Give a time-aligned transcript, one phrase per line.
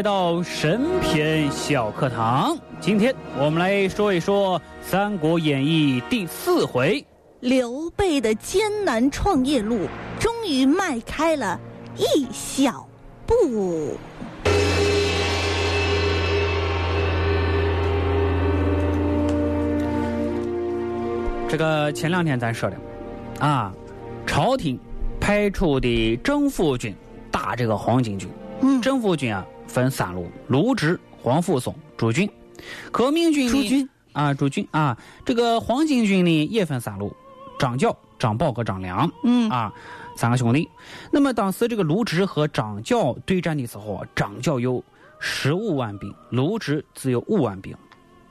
[0.00, 2.56] 来到神篇小课堂。
[2.80, 7.04] 今天我们来说一说《三国演义》第四回，
[7.40, 9.80] 刘备的艰难创业路
[10.18, 11.60] 终于迈开了
[11.98, 12.88] 一小
[13.26, 13.98] 步。
[21.46, 22.76] 这个前两天咱说的，
[23.38, 23.70] 啊，
[24.26, 24.80] 朝廷
[25.20, 26.96] 派出的征服军
[27.30, 28.26] 打这个黄巾军。
[28.62, 32.28] 嗯，征服军啊分三路：卢植、黄甫松、朱军。
[32.90, 37.14] 革命军朱军啊，朱军啊，这个黄巾军呢也分三路：
[37.56, 39.08] 张角、张宝和张良。
[39.22, 39.72] 嗯啊，
[40.16, 40.68] 三个兄弟。
[41.12, 44.82] 那么当时这个卢植和张角对战的时候啊，张角有
[45.20, 47.72] 十五万兵，卢植只有五万兵。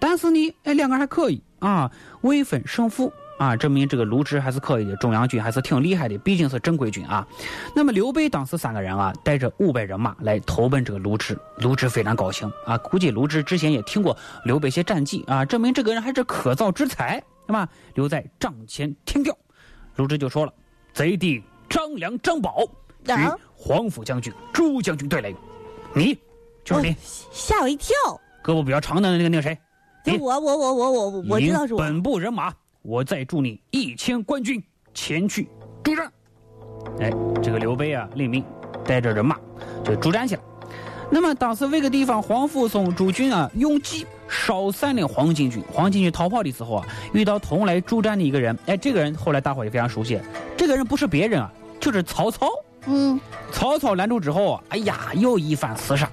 [0.00, 7.26] 但是呢，哎，两个人还可以啊，未分胜负啊，证明这个卢植还是可以的，中央军还是挺厉害的，毕竟是正规军啊。
[7.74, 17.68] 那么刘备当时三个人啊，带着五百人马来投奔这个卢植，卢植非常高兴啊，估计卢植之前也听过刘备些战绩啊，证明这个人还是可造之才，对吧？
[17.94, 19.36] 留在帐前听调，
[19.96, 20.52] 卢植就说了
[20.94, 22.62] ：“贼弟张良、张宝
[23.06, 25.34] 与啊黄甫将军、朱将军对垒，
[25.94, 26.18] 你
[26.64, 26.96] 就是你，哦
[27.30, 27.94] 吓我一跳！
[28.42, 29.58] 胳膊比较长的那个那个谁？
[30.04, 31.78] 你我我我我我我知道是我。
[31.80, 32.52] 本部人马，
[32.86, 34.62] 我再助你一千官军
[34.94, 35.48] 前去
[35.82, 36.12] 助战。
[37.00, 37.10] 哎，
[37.42, 38.44] 这个刘备啊，领命
[38.84, 39.36] 带着人马
[39.84, 40.42] 就助战去了。
[41.10, 45.60] 那么当时这个地方，黄甫松、主军啊，用计烧散了黄巾军。
[45.72, 48.56] 黄巾军逃跑的时候啊，遇到同来助战的一个人。
[48.66, 50.20] 哎，这个人后来大伙也非常熟悉，
[50.56, 52.48] 这个人不是别人啊，就是曹操。
[52.86, 53.20] 嗯，
[53.50, 56.08] 曹操拦住之后啊，哎呀，又一番厮杀，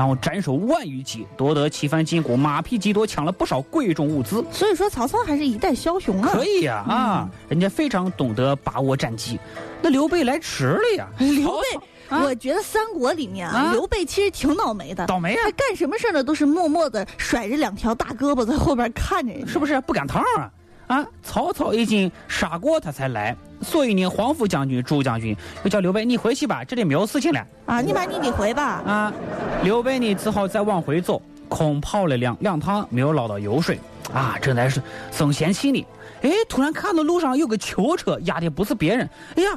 [0.00, 4.42] 然后斩首万余级，夺得七番金鼓，马匹极多，抢了不少贵重物资。
[4.50, 6.30] 所以说曹操还是一代枭雄啊。
[6.32, 9.38] 可以呀啊人家非常懂得把握战机。
[9.82, 11.78] 那刘备来迟了呀，刘备，
[12.08, 15.06] 啊我觉得三国里面啊，啊刘备其实挺倒霉的。
[15.06, 16.24] 倒霉啊他，干什么事儿呢？
[16.24, 19.46] 都是默默的甩着两条大胳膊在后边看着人。
[19.46, 20.50] 是不是不赶趟啊？
[20.86, 27.80] 啊，曹操已经杀过他才来，所以呢，黄甫将军、朱将军又叫刘备你回去吧，这里没有事情了啊？
[27.80, 28.82] 你把你的回吧。
[28.86, 29.12] 啊。
[29.62, 33.78] 刘备呢，只好再往回走，空跑了两两趟，没有捞到油水
[34.12, 34.82] 啊，正在是
[35.12, 35.86] 生闲气呢。
[36.22, 39.50] 哎，突然看到路上有个囚车，押的不是别人，哎呀，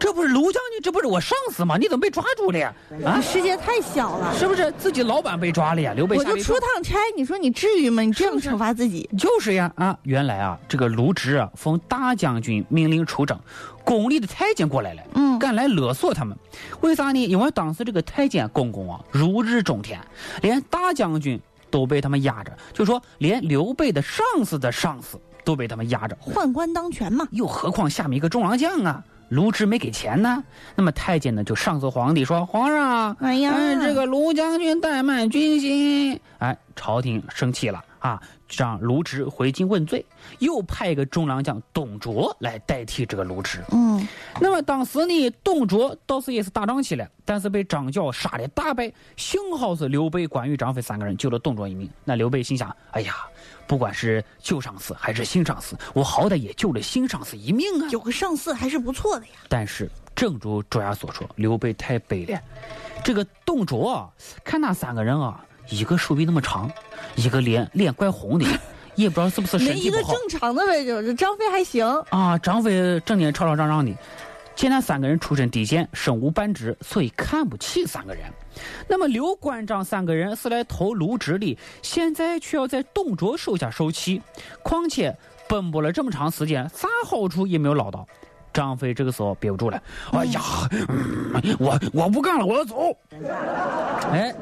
[0.00, 1.76] 这不是卢将军，这不是我上司吗？
[1.76, 2.74] 你怎么被抓住了呀？
[3.04, 4.34] 啊，世界太小了。
[4.36, 5.92] 是不是自己老板被抓了呀？
[5.94, 8.02] 刘备我就出趟差，你说你至于吗？
[8.02, 9.96] 你这样惩罚自己，就是呀啊！
[10.04, 13.38] 原来啊，这个卢植啊，奉大将军命令出征，
[13.84, 16.34] 宫里的太监过来了，嗯赶来勒索他们。
[16.80, 17.26] 为啥呢？
[17.26, 20.00] 因为当时这个太监公公啊，如日中天，
[20.40, 21.38] 连大将军
[21.70, 27.28] 都被他们压着，就说连刘备的上司的上司都被他们压着，宦官当权嘛。
[27.32, 29.04] 又何况下面一个中郎将啊？
[29.30, 33.52] 卢植没给钱呢，那么太监呢就上奏皇帝说：“皇上，哎呀。
[33.56, 38.20] 嗯，这个卢将军怠慢军心。”哎，朝廷生气了啊，
[38.56, 40.04] 让卢植回京问罪，
[40.40, 43.62] 又派一个中郎将董卓来代替这个卢植。
[43.70, 44.06] 嗯，
[44.40, 48.92] 那么当时呢，董卓倒是也是打仗去了，但是被张角杀的大败。
[49.16, 51.88] 幸好是刘备、关羽、张飞三个人救了董卓一命。
[52.04, 53.14] 那刘备心想：哎呀，
[53.66, 57.88] 不管是旧上司还是新上司，我好歹也救了新上司一命啊。
[57.90, 59.32] 有个上司还是不错的呀。
[59.48, 62.40] 但是正如卓雅所说，刘备太悲了。
[63.02, 64.10] 这个董卓啊，
[64.44, 66.70] 看那三个人啊，一个手臂那么长，
[67.16, 68.46] 一个脸脸怪红的，
[68.96, 71.86] 也不知道是不是身体不好没一个正常的呗，就是张飞还行。
[72.10, 72.38] 啊。
[72.38, 73.92] 张飞整天吵吵嚷嚷的，
[74.56, 78.24] 见他三个人出身低贱，身无半职，所以看不起三个人。
[78.88, 84.20] 那么刘关张三个人是来投卢植的，现在却要在董卓手下受气，
[84.62, 85.16] 况且
[85.48, 88.06] 奔波了这么长时间，啥好处也没有捞到。
[88.52, 89.80] 张飞这个时候憋不住了，
[90.10, 90.40] 哎呀，
[90.88, 92.76] 嗯我我不干了，我要走。
[94.10, 94.34] 哎，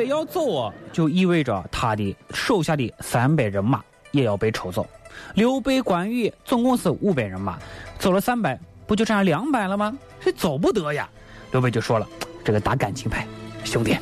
[0.00, 3.82] 张飞要走啊，就意味着他的手下的三百人马
[4.12, 4.86] 也要被抽走。
[5.34, 7.58] 刘备、关羽总共是五百人马，
[7.98, 9.96] 走了三百，不就剩下两百了吗？
[10.20, 11.08] 这走不得呀！
[11.52, 12.08] 刘备就说了
[12.42, 13.26] ：“这个打感情牌，
[13.64, 13.96] 兄弟，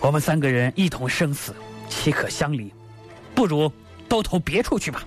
[0.00, 1.54] 我们三个人一同生死，
[1.88, 2.70] 岂可相离？
[3.34, 3.72] 不如
[4.08, 5.02] 都投别处去吧。”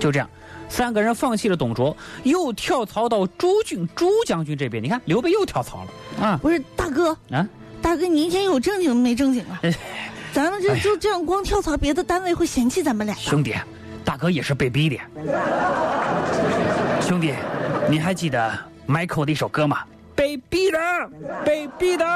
[0.00, 0.28] 就这样，
[0.68, 4.82] 三个人放弃了董卓，又跳槽到朱俊朱将军这边。
[4.82, 6.38] 你看，刘备又跳槽了啊！
[6.42, 7.48] 不是大哥，啊，
[7.82, 9.60] 大哥，你一天有正经没正经啊？
[9.62, 9.74] 哎
[10.32, 13.14] 咱们这哎就这样光跳槽，别的单位会嫌弃咱们俩。
[13.16, 13.54] 兄弟，
[14.02, 14.96] 大哥也是被逼的。
[17.02, 17.34] 兄弟，
[17.86, 18.50] 你还记得
[18.88, 19.80] Michael 的一首歌吗？
[20.14, 20.78] 被逼的，
[21.44, 22.06] 被逼的，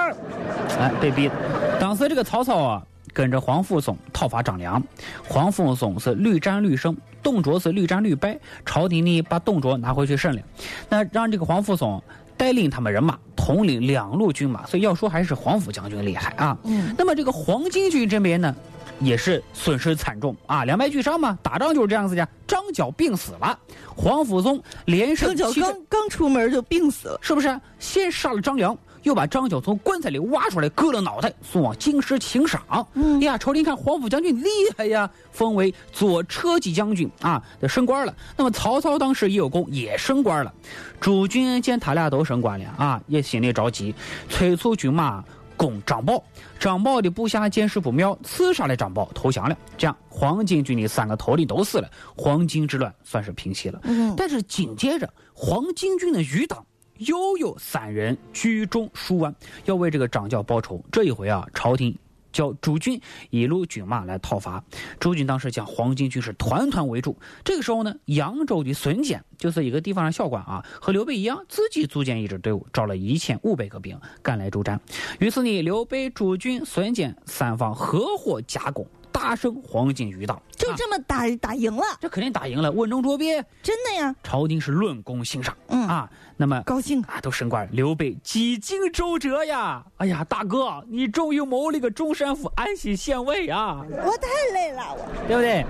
[0.79, 1.35] 哎，被逼的。
[1.79, 2.83] 当时这个曹操啊，
[3.13, 4.83] 跟着黄甫松讨伐张良，
[5.29, 10.41] 黄甫松是屡战屡胜，董卓是屡战屡败，朝廷呢把董卓拿回去审了，
[10.89, 12.03] 那让这个黄甫松
[12.35, 16.59] 带领他们人马统领两路军马，所以要说还是黄甫将军厉害啊。
[16.65, 18.53] 嗯，那么这个黄巾军这边呢，
[18.99, 22.29] 也是损失惨重啊，两败俱伤嘛，打仗就是这样子的。
[22.45, 23.57] 张角病死了，
[23.95, 27.19] 黄甫松连胜张角刚刚出门就病死了。
[27.23, 27.61] 是不是？
[27.79, 28.77] 先杀了张良，
[29.07, 32.61] 又把张角从棺材里挖出来，割了脑袋，送往京师请赏。
[32.95, 38.13] 嗯呀，朝廷看黄甫将军厉害呀，封为左车骑将军啊，这升官了。
[38.37, 40.53] 那么曹操当时也有功，也升官了。
[41.01, 43.95] 诸军见他俩都升官了啊，也心里着急，
[44.29, 45.23] 催促军马
[45.57, 46.21] 攻张豹。
[46.59, 49.57] 张豹的部下见势不妙，刺杀了张豹，投降了。
[49.79, 53.79] 这样，黄巾军的三个头领都死了，黄巾之乱算是平息了。
[53.85, 56.67] 嗯，但是紧接着，黄巾军的余党
[56.99, 59.35] 又有三人聚众数万，
[59.65, 60.83] 要为这个张角报仇。
[60.91, 61.97] 这一回啊，朝廷
[62.33, 63.01] 叫朱军
[63.31, 64.63] 一路军马来讨伐。
[64.99, 67.17] 朱军当时将黄巾军士团团围住。
[67.45, 74.81] 这个时候呢，扬州的孙坚就是一个地方的小官啊，和刘备一样，自己组建一支队伍，招了一千五百个兵赶来助战。
[75.19, 78.87] 于是呢，刘备、朱军、孙坚三方合伙夹攻，
[79.17, 80.41] 大胜黄巾余党。
[80.55, 83.43] 就啊这么打打赢了，这肯定打赢了，稳中捉鳖。
[83.63, 87.01] 真的呀，朝廷是论功行赏，嗯啊，那么高兴。
[87.03, 95.65] 啊都升官，刘备几经周折呀，哎呀，大哥，你终于谋了个中山府安喜县尉啊，我太累了，我对不对？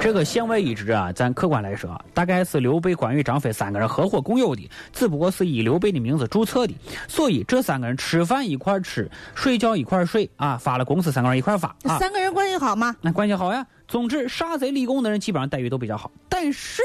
[0.00, 6.74] 这个县尉一职啊，咱客观来说啊，大概是刘备、关羽、张飞三个人合伙共有的，只不过是以刘备的名字注册的，
[7.08, 12.94] 所以这三个人吃饭一块吃，睡觉一块睡啊，发了工资三个人一块发啊，三个人关系好吗？
[13.00, 13.66] 那关系好呀。
[13.86, 16.10] 总之，杀贼立功的人基本上待遇都比较好。
[16.28, 16.82] 但是，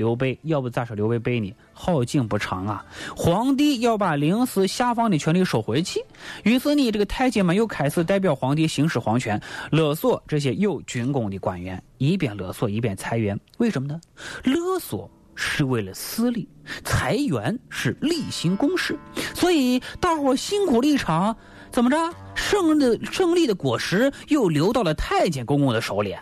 [0.00, 1.54] 刘备要不咋说刘备背你？
[1.74, 2.82] 好景不长啊！
[3.14, 6.02] 皇帝要把临时下放的权力收回去，
[6.42, 9.38] 于是呢，这个太监们又开始代表皇帝行使皇权，
[9.70, 13.38] 勒索这些有军功的官员，一边勒索一边裁员。
[13.58, 14.00] 为什么呢？
[14.42, 16.48] 勒索是为了私利，
[16.82, 18.98] 裁员是例行公事。
[19.34, 21.36] 所以大伙辛苦了一场，
[21.70, 21.96] 怎么着？
[22.34, 26.16] 胜的胜利的果实又流到了太监公公的手里。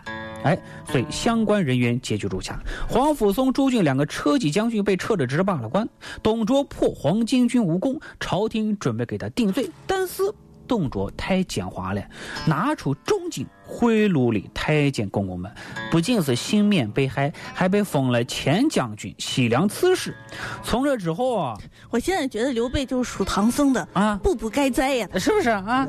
[0.44, 0.58] 哎，
[0.90, 2.58] 所以相关人员结局如下：
[2.88, 5.88] 黄甫松、朱俊两个车骑将军被撤了职罢了官，
[6.22, 10.22] 董卓破黄巾军无功，朝廷准备给他定罪，但是
[10.68, 12.02] 董卓太奸猾了，
[12.46, 15.50] 拿出重金贿赂了太监公公们，
[15.90, 20.14] 不仅是幸免被害，还被封了前将军、西凉刺史。
[20.62, 21.58] 从这之后啊
[21.90, 25.08] 我现在觉得刘备就是属唐僧的，啊，步步该栽呀。
[25.18, 25.86] 是不是啊？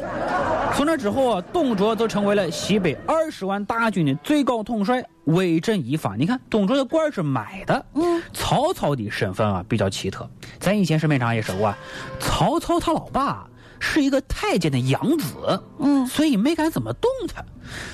[0.73, 6.17] 从这之后啊，董卓就成为了西北二十万大军的最高统帅，威震一方。
[6.17, 7.85] 你看，董卓的官是买的。
[7.95, 11.77] 嗯，曹操的身份啊比较奇特，咱以前市面上也说过啊，
[12.19, 13.47] 曹操他老爸
[13.79, 17.43] 是一个太监的养子，嗯所以没敢怎么动他。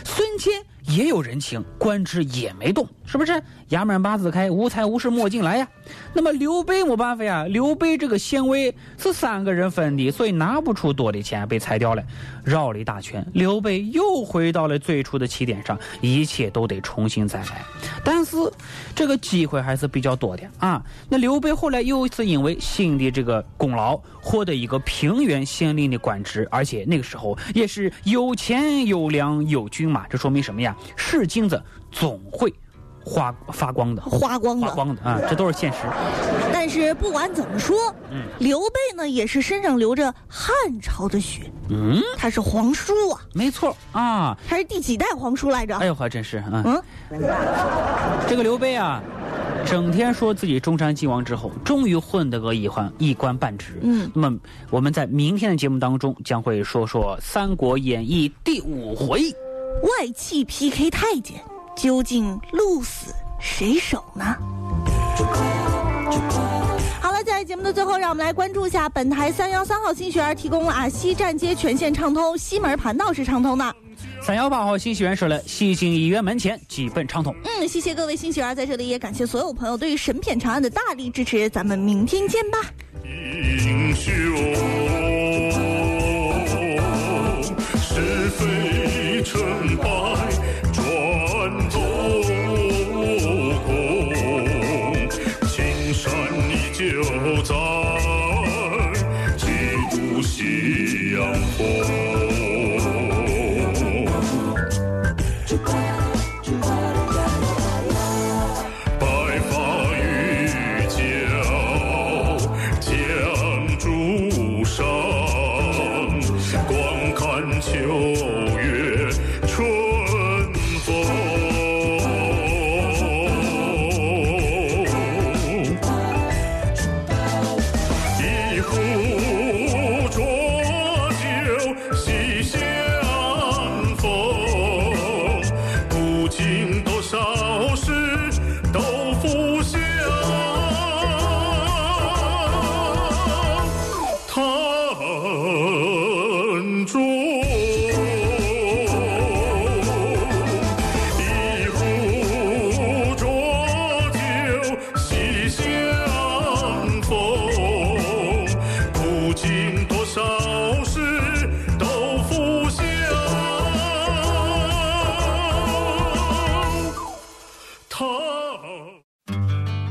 [0.03, 3.41] 孙坚也有人情，官职也没动，是不是？
[3.69, 5.67] 衙门把子开，无财无势莫进来呀。
[6.13, 12.03] 那么刘备没办法呀，刘备这个县尉是三个人分的，所以拿不出多的钱，被裁掉了，
[12.43, 13.25] 绕了一大圈。
[13.33, 17.63] 刘备又回到了最初的起点上，一切都得重新再来。
[18.03, 18.37] 但是
[18.93, 20.83] 这个机会还是比较多的啊。
[21.09, 30.75] 那刘备后来又是因为新的这个功劳，获得一个平原县令的官职，而且那个时候也是有钱有粮有军马，这说明什么呀？
[30.96, 32.53] 是金子总会
[33.03, 34.01] 花发光的。
[34.01, 34.67] 花光的。
[34.67, 35.79] 发光的啊，这都是现实。
[36.51, 37.77] 但是不管怎么说，
[38.12, 44.36] 嗯刘备呢也是身上流着汉朝的血，嗯，他是皇叔啊，没错啊。
[44.48, 45.77] 他是第几代皇叔来着？
[45.77, 46.63] 哎呦，还真是啊。
[46.65, 46.82] 嗯，
[48.27, 49.00] 这个刘备啊，
[49.63, 53.79] 整天说自己中山靖王之后，终于混得个一官一官半职。
[53.84, 54.39] 嗯，那么
[54.72, 59.22] 我们在明天的节目当中将会说说《三国演义》第五回。
[59.84, 61.41] 外戚 PK 太监，
[61.75, 64.36] 究竟鹿死谁手呢？
[67.01, 73.75] 好了，在节目的最后，让我们来关注一下本台三幺三号新学员提供了啊，西站街全线畅通，西门盘道是畅通的。
[74.22, 77.36] 三幺八号新学员说了，西京医院门前基本畅通。
[77.44, 82.60] 嗯，谢谢各位新学员，在这里也感谢所有朋友对于神片长安的大力支持，咱们明天见吧。
[83.03, 84.13] 英雄，
[87.77, 88.75] 是非
[89.25, 90.25] 成败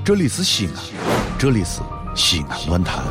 [0.05, 0.85] 这里是西安，
[1.39, 1.81] 这里是
[2.15, 3.03] 西安论坛。